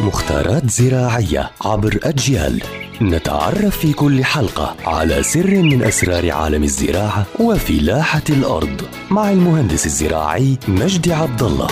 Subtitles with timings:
[0.00, 2.62] مختارات زراعية عبر أجيال
[3.02, 10.58] نتعرف في كل حلقة على سر من أسرار عالم الزراعة وفلاحة الأرض مع المهندس الزراعي
[10.68, 11.66] مجدي عبد الله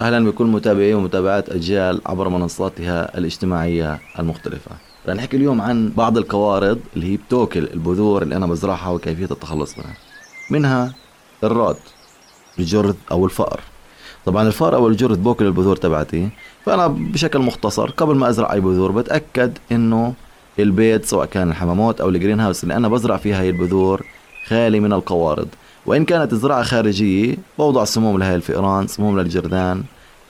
[0.00, 4.70] أهلا بكل متابعي ومتابعات أجيال عبر منصاتها الاجتماعية المختلفة.
[5.08, 9.78] رح نحكي اليوم عن بعض الكوارض اللي هي بتوكل البذور اللي أنا بزرعها وكيفية التخلص
[9.78, 9.94] منها.
[10.50, 10.94] منها
[11.44, 11.76] الراد،
[12.58, 13.60] الجرذ أو الفأر.
[14.28, 16.28] طبعا الفأر أو الجرذ بوكل البذور تبعتي
[16.64, 20.14] فأنا بشكل مختصر قبل ما أزرع أي بذور بتأكد إنه
[20.58, 24.02] البيت سواء كان الحمامات أو الجرين هاوس اللي أنا بزرع فيها هي البذور
[24.46, 25.48] خالي من القوارض.
[25.86, 29.82] وإن كانت زراعة خارجية بوضع سموم لهي الفئران سموم للجردان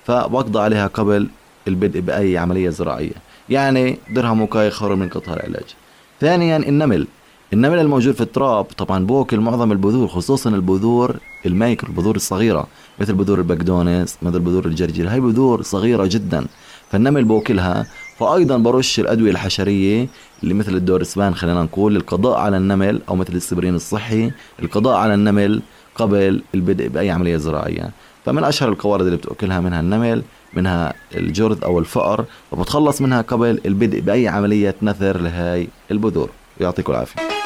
[0.06, 1.28] فبقضى عليها قبل
[1.68, 3.14] البدء بأي عملية زراعية.
[3.48, 5.74] يعني درهم وكاي خير من قطار العلاج.
[6.20, 7.06] ثانيا النمل.
[7.52, 11.16] النمل الموجود في التراب طبعا بوكل معظم البذور خصوصا البذور
[11.46, 12.66] المايكرو البذور الصغيرة
[13.00, 16.46] مثل بذور البقدونس مثل بذور الجرجير هاي بذور صغيرة جدا.
[16.90, 17.86] فالنمل بوكلها.
[18.18, 20.08] فايضا برش الأدوية الحشرية
[20.42, 24.30] اللي مثل الدورسبان خلينا نقول للقضاء على النمل أو مثل السبرين الصحي
[24.62, 25.62] القضاء على النمل
[25.94, 27.90] قبل البدء بأي عملية زراعية.
[28.24, 30.22] فمن أشهر القوارض اللي بتأكلها منها النمل
[30.54, 36.30] منها الجرذ أو الفأر وبتخلص منها قبل البدء بأي عملية نثر لهاي البذور.
[36.60, 37.37] يعطيكم العافية.